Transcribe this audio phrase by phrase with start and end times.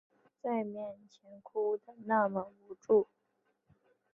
[0.41, 3.07] 在面前哭的那么无助